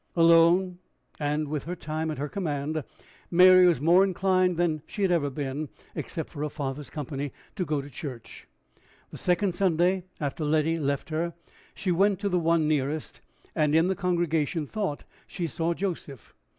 [0.15, 0.79] Alone,
[1.19, 2.83] and with her time at her command,
[3.29, 7.63] Mary was more inclined than she had ever been, except for her father's company, to
[7.65, 8.47] go to church.
[9.11, 11.35] The second Sunday after Letty left her,
[11.75, 13.21] she went to the one nearest,
[13.55, 16.33] and in the congregation thought she saw Joseph.